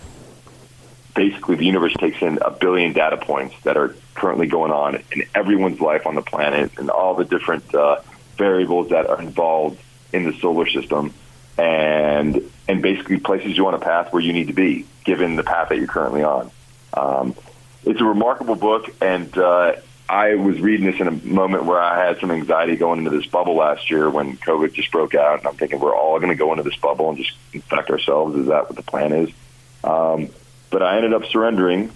basically 1.16 1.56
the 1.56 1.66
universe 1.66 1.94
takes 1.94 2.22
in 2.22 2.40
a 2.42 2.52
billion 2.52 2.94
data 2.94 3.18
points 3.18 3.56
that 3.64 3.78
are 3.78 3.96
currently 4.16 4.48
going 4.48 4.72
on 4.72 5.04
in 5.12 5.24
everyone's 5.36 5.80
life 5.80 6.08
on 6.08 6.16
the 6.16 6.22
planet 6.22 6.72
and 6.78 6.90
all 6.90 7.14
the 7.16 7.26
different 7.26 7.74
uh, 7.76 8.02
variables 8.38 8.90
that 8.90 9.08
are 9.08 9.22
involved 9.22 9.80
in 10.12 10.24
the 10.24 10.34
solar 10.40 10.68
system 10.68 11.14
and 11.58 12.50
and 12.68 12.82
basically 12.82 13.20
places 13.20 13.56
you 13.56 13.68
on 13.68 13.74
a 13.74 13.80
path 13.80 14.12
where 14.12 14.22
you 14.22 14.34
need 14.34 14.48
to 14.48 14.54
be 14.54 14.86
given 15.04 15.36
the 15.36 15.44
path 15.44 15.70
that 15.70 15.78
you're 15.78 15.88
currently 15.88 16.24
on. 16.24 16.50
Um, 16.94 17.36
it's 17.86 18.00
a 18.00 18.06
remarkable 18.06 18.56
book, 18.56 18.90
and 19.02 19.38
uh, 19.38 19.74
I 20.10 20.36
was 20.36 20.60
reading 20.60 20.86
this 20.86 21.00
in 21.00 21.08
a 21.08 21.12
moment 21.12 21.66
where 21.66 21.80
I 21.80 22.06
had 22.06 22.20
some 22.20 22.30
anxiety 22.30 22.76
going 22.76 23.00
into 23.00 23.12
this 23.12 23.26
bubble 23.26 23.56
last 23.56 23.90
year 23.90 24.10
when 24.10 24.38
COVID 24.38 24.74
just 24.74 24.92
broke 24.92 25.16
out, 25.16 25.40
and 25.40 25.48
I'm 25.48 25.56
thinking 25.56 25.80
we're 25.80 25.96
all 25.96 26.20
going 26.20 26.30
to 26.30 26.36
go 26.36 26.52
into 26.52 26.64
this 26.64 26.76
bubble 26.76 27.10
and 27.10 27.18
just 27.18 27.32
infect 27.54 27.90
ourselves. 27.90 28.36
Is 28.36 28.48
that 28.48 28.68
what 28.68 28.76
the 28.76 28.84
plan 28.84 29.14
is? 29.14 29.30
Um, 29.84 30.30
but 30.70 30.84
I 30.84 30.98
ended 30.98 31.14
up 31.14 31.26
surrendering, 31.26 31.92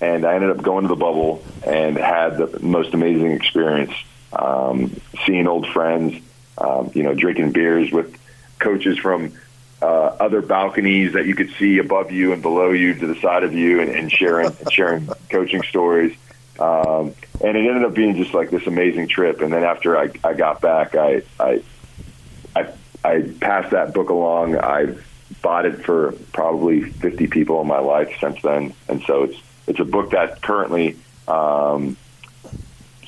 and 0.00 0.24
I 0.24 0.34
ended 0.34 0.50
up 0.50 0.62
going 0.62 0.82
to 0.82 0.88
the 0.88 0.96
bubble 0.96 1.44
and 1.64 1.96
had 1.96 2.36
the 2.36 2.58
most 2.60 2.94
amazing 2.94 3.30
experience. 3.32 3.92
Um, 4.32 5.00
seeing 5.26 5.46
old 5.46 5.66
friends, 5.68 6.20
um, 6.58 6.90
you 6.94 7.02
know, 7.02 7.14
drinking 7.14 7.52
beers 7.52 7.92
with 7.92 8.16
coaches 8.58 8.98
from 8.98 9.32
uh, 9.80 9.84
other 9.84 10.42
balconies 10.42 11.12
that 11.12 11.26
you 11.26 11.34
could 11.34 11.50
see 11.58 11.78
above 11.78 12.10
you 12.10 12.32
and 12.32 12.42
below 12.42 12.70
you 12.70 12.94
to 12.94 13.06
the 13.06 13.20
side 13.20 13.44
of 13.44 13.52
you, 13.52 13.80
and, 13.80 13.90
and 13.90 14.10
sharing 14.10 14.46
and 14.46 14.72
sharing 14.72 15.06
coaching 15.30 15.62
stories. 15.62 16.16
Um, 16.58 17.14
and 17.42 17.56
it 17.56 17.66
ended 17.66 17.84
up 17.84 17.94
being 17.94 18.16
just 18.16 18.34
like 18.34 18.50
this 18.50 18.66
amazing 18.66 19.08
trip. 19.08 19.40
And 19.40 19.52
then 19.52 19.64
after 19.64 19.96
I, 19.96 20.10
I 20.22 20.34
got 20.34 20.60
back, 20.60 20.94
I, 20.94 21.22
I 21.40 21.62
I 22.54 22.72
I 23.04 23.22
passed 23.40 23.70
that 23.70 23.94
book 23.94 24.10
along. 24.10 24.56
I've 24.56 25.04
bought 25.40 25.66
it 25.66 25.84
for 25.84 26.12
probably 26.32 26.82
50 26.82 27.26
people 27.28 27.60
in 27.60 27.66
my 27.66 27.78
life 27.78 28.14
since 28.20 28.40
then, 28.42 28.74
and 28.88 29.02
so 29.04 29.24
it's 29.24 29.38
it's 29.66 29.80
a 29.80 29.84
book 29.84 30.10
that 30.10 30.42
currently 30.42 30.96
um, 31.26 31.96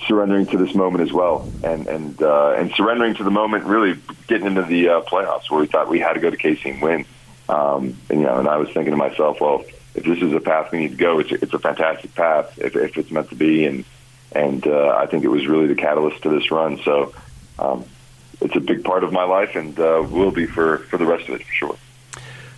surrendering 0.06 0.46
to 0.46 0.56
this 0.56 0.74
moment 0.74 1.02
as 1.02 1.12
well, 1.12 1.50
and 1.62 1.86
and 1.86 2.22
uh, 2.22 2.54
and 2.56 2.72
surrendering 2.72 3.14
to 3.16 3.24
the 3.24 3.30
moment, 3.30 3.64
really 3.64 3.98
getting 4.26 4.46
into 4.46 4.62
the 4.62 4.88
uh, 4.88 5.00
playoffs 5.02 5.50
where 5.50 5.60
we 5.60 5.66
thought 5.66 5.88
we 5.88 6.00
had 6.00 6.14
to 6.14 6.20
go 6.20 6.30
to 6.30 6.36
KC 6.36 6.72
and 6.72 6.82
win. 6.82 7.06
Um, 7.48 7.96
and 8.08 8.20
you 8.20 8.26
know, 8.26 8.38
and 8.38 8.48
I 8.48 8.56
was 8.56 8.70
thinking 8.70 8.92
to 8.92 8.96
myself, 8.96 9.40
well, 9.40 9.64
if 9.94 10.04
this 10.04 10.20
is 10.20 10.32
a 10.32 10.40
path 10.40 10.72
we 10.72 10.80
need 10.80 10.90
to 10.90 10.96
go, 10.96 11.20
it's 11.20 11.30
a, 11.30 11.42
it's 11.42 11.54
a 11.54 11.58
fantastic 11.58 12.14
path 12.14 12.58
if, 12.58 12.76
if 12.76 12.96
it's 12.96 13.10
meant 13.10 13.28
to 13.30 13.36
be, 13.36 13.64
and 13.64 13.84
and 14.32 14.66
uh, 14.66 14.96
I 14.96 15.06
think 15.06 15.24
it 15.24 15.28
was 15.28 15.46
really 15.46 15.66
the 15.66 15.74
catalyst 15.76 16.22
to 16.22 16.30
this 16.30 16.50
run. 16.50 16.80
So. 16.84 17.14
Um, 17.58 17.84
it's 18.40 18.56
a 18.56 18.60
big 18.60 18.84
part 18.84 19.04
of 19.04 19.12
my 19.12 19.24
life, 19.24 19.54
and 19.54 19.78
uh, 19.78 20.06
will 20.10 20.30
be 20.30 20.44
for, 20.44 20.78
for 20.78 20.98
the 20.98 21.06
rest 21.06 21.28
of 21.28 21.40
it 21.40 21.46
for 21.46 21.52
sure. 21.52 21.78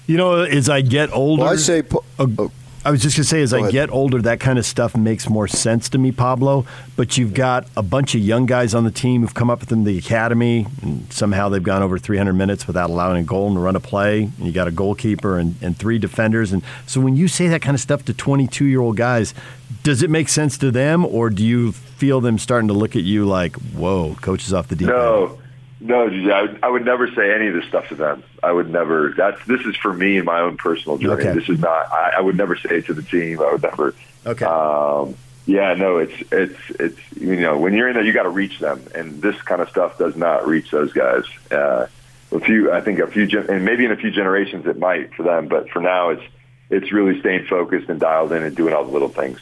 You 0.07 0.17
know, 0.17 0.43
as 0.43 0.69
I 0.69 0.81
get 0.81 1.13
older, 1.13 1.43
well, 1.43 1.53
I 1.53 1.57
say. 1.57 1.83
Po- 1.83 2.05
oh, 2.19 2.51
I 2.87 2.91
was 2.93 3.03
just 3.03 3.17
going 3.17 3.25
to 3.25 3.29
say, 3.29 3.43
as 3.43 3.53
I 3.53 3.69
get 3.69 3.91
older, 3.91 4.23
that 4.23 4.39
kind 4.39 4.61
of 4.61 4.65
stuff 4.65 4.97
makes 4.97 5.29
more 5.29 5.49
sense 5.49 5.89
to 5.89 5.99
me, 5.99 6.13
Pablo. 6.13 6.65
But 6.95 7.19
you've 7.19 7.35
got 7.35 7.67
a 7.77 7.83
bunch 7.83 8.15
of 8.15 8.21
young 8.21 8.47
guys 8.47 8.75
on 8.75 8.85
the 8.85 8.93
team 8.93 9.23
who've 9.23 9.35
come 9.35 9.51
up 9.51 9.59
within 9.59 9.83
the 9.83 9.99
academy, 9.99 10.69
and 10.83 11.13
somehow 11.13 11.49
they've 11.49 11.61
gone 11.61 11.83
over 11.83 11.99
300 11.99 12.33
minutes 12.35 12.69
without 12.69 12.89
allowing 12.89 13.21
a 13.21 13.25
goal 13.25 13.49
and 13.49 13.61
run 13.61 13.75
a 13.75 13.81
play. 13.81 14.23
And 14.23 14.47
you 14.47 14.53
got 14.53 14.69
a 14.69 14.71
goalkeeper 14.71 15.37
and, 15.37 15.57
and 15.61 15.77
three 15.77 15.99
defenders. 15.99 16.53
And 16.53 16.63
so 16.87 17.01
when 17.01 17.17
you 17.17 17.27
say 17.27 17.49
that 17.49 17.61
kind 17.61 17.75
of 17.75 17.81
stuff 17.81 18.05
to 18.05 18.15
22 18.15 18.67
year 18.67 18.81
old 18.81 18.97
guys, 18.97 19.35
does 19.83 20.05
it 20.05 20.09
make 20.09 20.29
sense 20.29 20.57
to 20.59 20.71
them, 20.71 21.05
or 21.05 21.29
do 21.29 21.45
you 21.45 21.73
feel 21.73 22.21
them 22.21 22.39
starting 22.39 22.69
to 22.69 22.75
look 22.75 22.95
at 22.95 23.03
you 23.03 23.27
like, 23.27 23.57
whoa, 23.57 24.15
coach 24.21 24.47
is 24.47 24.55
off 24.55 24.69
the 24.69 24.77
deep 24.77 24.87
end? 25.31 25.41
No. 25.87 26.07
I 26.33 26.43
would, 26.43 26.59
I 26.65 26.69
would 26.69 26.85
never 26.85 27.09
say 27.09 27.35
any 27.35 27.49
of 27.49 27.55
this 27.55 27.65
stuff 27.67 27.89
to 27.89 27.95
them. 27.95 28.23
I 28.43 28.53
would 28.53 28.71
never. 28.71 29.15
That's 29.17 29.45
this 29.47 29.61
is 29.63 29.77
for 29.77 29.93
me 29.93 30.17
and 30.17 30.27
my 30.27 30.41
own 30.41 30.57
personal 30.57 30.99
journey. 30.99 31.25
Okay. 31.25 31.39
This 31.39 31.49
is 31.49 31.59
not. 31.59 31.91
I, 31.93 32.15
I 32.17 32.21
would 32.21 32.37
never 32.37 32.57
say 32.57 32.79
it 32.79 32.87
to 32.87 32.95
the 32.95 33.03
team. 33.03 33.41
I 33.41 33.53
would 33.53 33.63
never. 33.63 33.95
Okay. 34.27 34.45
Um, 34.45 35.17
yeah, 35.47 35.75
no, 35.75 35.99
it's 35.99 36.15
it's 36.33 36.59
it's 36.81 36.99
you 37.17 37.37
know 37.37 37.57
when 37.59 37.73
you're 37.75 37.89
in 37.89 37.95
there, 37.95 38.05
you 38.05 38.13
got 38.13 38.25
to 38.25 38.31
reach 38.31 38.59
them, 38.59 38.83
and 38.95 39.23
this 39.23 39.41
kind 39.43 39.63
of 39.63 39.69
stuff 39.71 39.97
does 39.97 40.17
not 40.17 40.47
reach 40.47 40.71
those 40.71 40.93
guys. 40.93 41.23
Uh, 41.51 41.87
a 42.33 42.41
few, 42.41 42.73
I 42.73 42.81
think, 42.81 42.99
a 42.99 43.07
few, 43.07 43.27
gen- 43.27 43.49
and 43.49 43.65
maybe 43.65 43.85
in 43.85 43.93
a 43.93 43.97
few 43.97 44.11
generations 44.11 44.67
it 44.67 44.77
might 44.77 45.15
for 45.15 45.23
them, 45.23 45.47
but 45.47 45.71
for 45.71 45.81
now, 45.81 46.11
it's 46.11 46.23
it's 46.69 46.91
really 46.91 47.21
staying 47.21 47.47
focused 47.47 47.89
and 47.89 48.01
dialed 48.01 48.33
in 48.33 48.43
and 48.43 48.57
doing 48.57 48.75
all 48.75 48.85
the 48.85 48.91
little 48.91 49.09
things. 49.09 49.39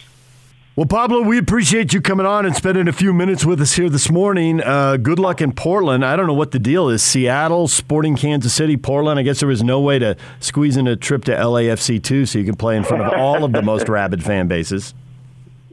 Well, 0.77 0.87
Pablo, 0.87 1.21
we 1.21 1.39
appreciate 1.39 1.93
you 1.93 2.01
coming 2.01 2.27
on 2.27 2.45
and 2.45 2.57
spending 2.57 2.89
a 2.89 2.93
few 2.93 3.13
minutes 3.13 3.45
with 3.45 3.61
us 3.61 3.75
here 3.75 3.89
this 3.89 4.11
morning. 4.11 4.61
Uh, 4.61 4.97
good 4.97 5.21
luck 5.21 5.41
in 5.41 5.53
Portland. 5.53 6.05
I 6.05 6.17
don't 6.17 6.27
know 6.27 6.35
what 6.35 6.51
the 6.51 6.59
deal 6.59 6.89
is. 6.89 7.01
Seattle, 7.01 7.69
Sporting 7.69 8.17
Kansas 8.17 8.53
City, 8.53 8.77
Portland. 8.77 9.21
I 9.21 9.23
guess 9.23 9.39
there 9.39 9.49
was 9.49 9.63
no 9.63 9.79
way 9.79 10.01
to 10.01 10.17
squeeze 10.41 10.77
in 10.77 10.89
a 10.89 10.97
trip 10.97 11.23
to 11.27 11.31
LAFC 11.33 12.03
too, 12.03 12.27
so 12.27 12.41
you 12.41 12.45
can 12.45 12.57
play 12.57 12.77
in 12.77 12.83
front 12.83 13.05
of 13.05 13.13
all 13.13 13.45
of 13.45 13.53
the 13.53 13.63
most 13.63 13.89
rabid 13.89 14.25
fan 14.25 14.49
bases. 14.49 14.95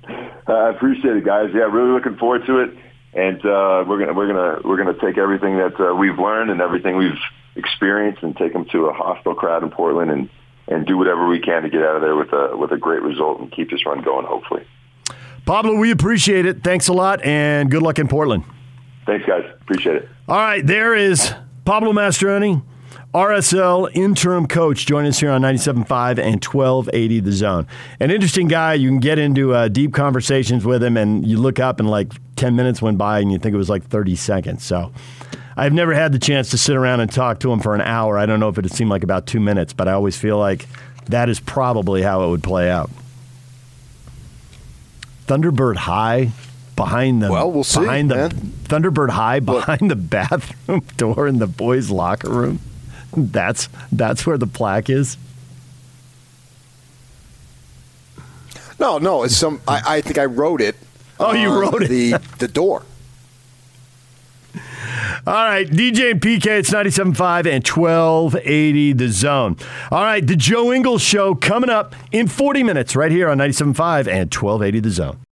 I 0.05 0.69
appreciate 0.69 1.17
it, 1.17 1.25
guys. 1.25 1.49
Yeah, 1.51 1.61
really 1.61 1.93
looking 1.93 2.17
forward 2.17 2.45
to 2.45 2.59
it, 2.59 2.69
and 3.15 3.39
uh, 3.43 3.83
we're 3.87 3.97
gonna 3.97 4.13
we're 4.13 4.27
gonna 4.27 4.59
we're 4.63 4.77
gonna 4.77 4.99
take 5.01 5.17
everything 5.17 5.57
that 5.57 5.79
uh, 5.79 5.95
we've 5.95 6.19
learned 6.19 6.51
and 6.51 6.61
everything 6.61 6.97
we've 6.97 7.17
experienced 7.55 8.21
and 8.21 8.37
take 8.37 8.53
them 8.53 8.65
to 8.65 8.85
a 8.85 8.93
hostile 8.93 9.33
crowd 9.33 9.63
in 9.63 9.71
Portland 9.71 10.11
and 10.11 10.29
and 10.67 10.85
do 10.85 10.95
whatever 10.95 11.27
we 11.27 11.39
can 11.39 11.63
to 11.63 11.69
get 11.69 11.81
out 11.81 11.95
of 11.95 12.01
there 12.03 12.15
with 12.15 12.31
a 12.33 12.55
with 12.55 12.71
a 12.71 12.77
great 12.77 13.01
result 13.01 13.39
and 13.39 13.51
keep 13.51 13.71
this 13.71 13.83
run 13.83 14.03
going. 14.03 14.27
Hopefully. 14.27 14.63
Pablo, 15.45 15.75
we 15.75 15.91
appreciate 15.91 16.45
it. 16.45 16.63
Thanks 16.63 16.87
a 16.87 16.93
lot, 16.93 17.23
and 17.23 17.69
good 17.69 17.81
luck 17.81 17.99
in 17.99 18.07
Portland. 18.07 18.43
Thanks, 19.05 19.25
guys. 19.25 19.43
Appreciate 19.61 19.97
it. 19.97 20.09
All 20.27 20.37
right, 20.37 20.65
there 20.65 20.95
is 20.95 21.33
Pablo 21.65 21.91
Mastroeni, 21.91 22.61
RSL 23.13 23.89
interim 23.93 24.47
coach, 24.47 24.85
joining 24.85 25.09
us 25.09 25.19
here 25.19 25.31
on 25.31 25.41
97.5 25.41 26.19
and 26.19 26.43
1280 26.43 27.19
The 27.19 27.31
Zone. 27.31 27.67
An 27.99 28.11
interesting 28.11 28.47
guy. 28.47 28.75
You 28.75 28.89
can 28.89 28.99
get 28.99 29.19
into 29.19 29.53
uh, 29.53 29.67
deep 29.67 29.93
conversations 29.93 30.63
with 30.63 30.83
him, 30.83 30.95
and 30.95 31.25
you 31.27 31.37
look 31.37 31.59
up 31.59 31.79
and 31.79 31.89
like 31.89 32.13
10 32.35 32.55
minutes 32.55 32.81
went 32.81 32.97
by, 32.97 33.19
and 33.19 33.31
you 33.31 33.37
think 33.37 33.53
it 33.53 33.57
was 33.57 33.69
like 33.69 33.83
30 33.85 34.15
seconds. 34.15 34.63
So 34.63 34.93
I've 35.57 35.73
never 35.73 35.93
had 35.93 36.11
the 36.13 36.19
chance 36.19 36.49
to 36.51 36.57
sit 36.57 36.75
around 36.75 37.01
and 37.01 37.11
talk 37.11 37.39
to 37.41 37.51
him 37.51 37.59
for 37.59 37.75
an 37.75 37.81
hour. 37.81 38.17
I 38.17 38.25
don't 38.25 38.39
know 38.39 38.49
if 38.49 38.57
it 38.57 38.71
seemed 38.71 38.89
like 38.89 39.03
about 39.03 39.27
two 39.27 39.39
minutes, 39.39 39.73
but 39.73 39.87
I 39.87 39.93
always 39.93 40.17
feel 40.17 40.37
like 40.37 40.67
that 41.07 41.27
is 41.27 41.39
probably 41.39 42.01
how 42.01 42.23
it 42.23 42.29
would 42.29 42.43
play 42.43 42.69
out. 42.69 42.89
Thunderbird 45.31 45.77
High 45.77 46.31
behind 46.75 47.23
the 47.23 47.31
well, 47.31 47.49
we'll 47.49 47.63
see, 47.63 47.79
behind 47.79 48.09
man. 48.09 48.29
the 48.29 48.35
Thunderbird 48.35 49.11
High 49.11 49.39
behind 49.39 49.89
the 49.89 49.95
bathroom 50.17 50.81
door 50.97 51.25
in 51.25 51.39
the 51.39 51.47
boys' 51.47 51.89
locker 51.89 52.29
room. 52.29 52.59
That's 53.15 53.69
that's 53.93 54.25
where 54.25 54.37
the 54.37 54.45
plaque 54.47 54.89
is. 54.89 55.15
No, 58.77 58.97
no, 58.97 59.23
it's 59.23 59.37
some. 59.37 59.61
I, 59.69 59.81
I 59.85 60.01
think 60.01 60.17
I 60.17 60.25
wrote 60.25 60.59
it. 60.59 60.75
Oh, 61.17 61.33
you 61.33 61.57
wrote 61.57 61.83
it. 61.83 61.87
The 61.87 62.17
the 62.39 62.49
door. 62.49 62.83
All 65.27 65.33
right, 65.33 65.67
DJ 65.67 66.11
and 66.11 66.19
PK, 66.21 66.47
it's 66.47 66.71
97.5 66.71 67.45
and 67.45 67.67
1280 67.67 68.93
The 68.93 69.07
Zone. 69.09 69.55
All 69.91 70.03
right, 70.03 70.25
the 70.25 70.35
Joe 70.35 70.73
Ingles 70.73 71.03
Show 71.03 71.35
coming 71.35 71.69
up 71.69 71.95
in 72.11 72.27
40 72.27 72.63
minutes 72.63 72.95
right 72.95 73.11
here 73.11 73.29
on 73.29 73.37
97.5 73.37 74.07
and 74.07 74.33
1280 74.33 74.79
The 74.79 74.89
Zone. 74.89 75.21